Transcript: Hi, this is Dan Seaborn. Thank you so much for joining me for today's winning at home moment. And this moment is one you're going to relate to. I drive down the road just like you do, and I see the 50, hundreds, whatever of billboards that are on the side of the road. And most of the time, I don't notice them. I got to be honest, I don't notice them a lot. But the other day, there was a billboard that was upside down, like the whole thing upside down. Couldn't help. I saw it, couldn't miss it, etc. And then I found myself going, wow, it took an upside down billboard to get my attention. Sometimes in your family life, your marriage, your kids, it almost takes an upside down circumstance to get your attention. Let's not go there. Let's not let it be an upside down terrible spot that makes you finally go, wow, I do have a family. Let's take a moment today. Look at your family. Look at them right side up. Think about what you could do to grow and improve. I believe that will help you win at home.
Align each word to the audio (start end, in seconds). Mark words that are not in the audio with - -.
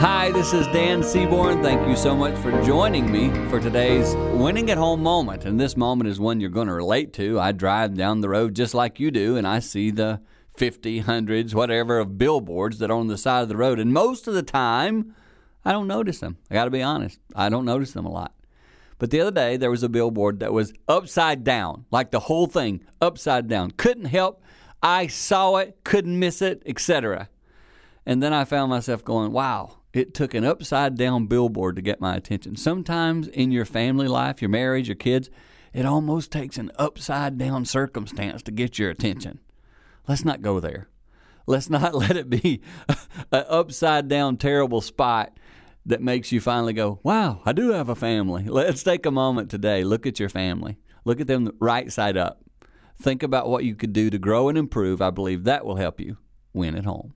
Hi, 0.00 0.32
this 0.32 0.54
is 0.54 0.66
Dan 0.68 1.02
Seaborn. 1.02 1.62
Thank 1.62 1.86
you 1.86 1.94
so 1.94 2.16
much 2.16 2.34
for 2.38 2.50
joining 2.62 3.12
me 3.12 3.28
for 3.50 3.60
today's 3.60 4.14
winning 4.32 4.70
at 4.70 4.78
home 4.78 5.02
moment. 5.02 5.44
And 5.44 5.60
this 5.60 5.76
moment 5.76 6.08
is 6.08 6.18
one 6.18 6.40
you're 6.40 6.48
going 6.48 6.68
to 6.68 6.72
relate 6.72 7.12
to. 7.12 7.38
I 7.38 7.52
drive 7.52 7.98
down 7.98 8.22
the 8.22 8.30
road 8.30 8.56
just 8.56 8.72
like 8.72 8.98
you 8.98 9.10
do, 9.10 9.36
and 9.36 9.46
I 9.46 9.58
see 9.58 9.90
the 9.90 10.22
50, 10.56 11.00
hundreds, 11.00 11.54
whatever 11.54 11.98
of 11.98 12.16
billboards 12.16 12.78
that 12.78 12.90
are 12.90 12.96
on 12.96 13.08
the 13.08 13.18
side 13.18 13.42
of 13.42 13.50
the 13.50 13.58
road. 13.58 13.78
And 13.78 13.92
most 13.92 14.26
of 14.26 14.32
the 14.32 14.42
time, 14.42 15.14
I 15.66 15.72
don't 15.72 15.86
notice 15.86 16.20
them. 16.20 16.38
I 16.50 16.54
got 16.54 16.64
to 16.64 16.70
be 16.70 16.80
honest, 16.80 17.20
I 17.36 17.50
don't 17.50 17.66
notice 17.66 17.92
them 17.92 18.06
a 18.06 18.10
lot. 18.10 18.34
But 18.98 19.10
the 19.10 19.20
other 19.20 19.30
day, 19.30 19.58
there 19.58 19.70
was 19.70 19.82
a 19.82 19.90
billboard 19.90 20.40
that 20.40 20.54
was 20.54 20.72
upside 20.88 21.44
down, 21.44 21.84
like 21.90 22.10
the 22.10 22.20
whole 22.20 22.46
thing 22.46 22.82
upside 23.02 23.48
down. 23.48 23.72
Couldn't 23.72 24.06
help. 24.06 24.42
I 24.82 25.08
saw 25.08 25.56
it, 25.56 25.76
couldn't 25.84 26.18
miss 26.18 26.40
it, 26.40 26.62
etc. 26.64 27.28
And 28.06 28.22
then 28.22 28.32
I 28.32 28.46
found 28.46 28.70
myself 28.70 29.04
going, 29.04 29.32
wow, 29.32 29.76
it 29.92 30.14
took 30.14 30.34
an 30.34 30.44
upside 30.44 30.96
down 30.96 31.26
billboard 31.26 31.76
to 31.76 31.82
get 31.82 32.00
my 32.00 32.16
attention. 32.16 32.56
Sometimes 32.56 33.26
in 33.28 33.50
your 33.50 33.64
family 33.64 34.06
life, 34.06 34.40
your 34.40 34.48
marriage, 34.48 34.88
your 34.88 34.94
kids, 34.94 35.30
it 35.72 35.84
almost 35.84 36.30
takes 36.30 36.58
an 36.58 36.70
upside 36.76 37.38
down 37.38 37.64
circumstance 37.64 38.42
to 38.42 38.50
get 38.50 38.78
your 38.78 38.90
attention. 38.90 39.40
Let's 40.06 40.24
not 40.24 40.42
go 40.42 40.60
there. 40.60 40.88
Let's 41.46 41.70
not 41.70 41.94
let 41.96 42.16
it 42.16 42.30
be 42.30 42.60
an 43.32 43.44
upside 43.48 44.08
down 44.08 44.36
terrible 44.36 44.80
spot 44.80 45.36
that 45.86 46.02
makes 46.02 46.30
you 46.30 46.40
finally 46.40 46.72
go, 46.72 47.00
wow, 47.02 47.40
I 47.44 47.52
do 47.52 47.70
have 47.70 47.88
a 47.88 47.94
family. 47.94 48.44
Let's 48.44 48.82
take 48.82 49.06
a 49.06 49.10
moment 49.10 49.50
today. 49.50 49.82
Look 49.82 50.06
at 50.06 50.20
your 50.20 50.28
family. 50.28 50.78
Look 51.04 51.20
at 51.20 51.26
them 51.26 51.50
right 51.58 51.90
side 51.90 52.16
up. 52.16 52.42
Think 53.00 53.22
about 53.22 53.48
what 53.48 53.64
you 53.64 53.74
could 53.74 53.92
do 53.92 54.10
to 54.10 54.18
grow 54.18 54.48
and 54.48 54.58
improve. 54.58 55.00
I 55.00 55.10
believe 55.10 55.44
that 55.44 55.64
will 55.64 55.76
help 55.76 56.00
you 56.00 56.18
win 56.52 56.76
at 56.76 56.84
home. 56.84 57.14